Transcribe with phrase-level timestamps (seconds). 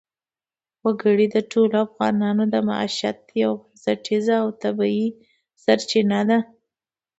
[0.83, 5.07] وګړي د ټولو افغانانو د معیشت یوه بنسټیزه او طبیعي
[5.63, 6.39] سرچینه ده.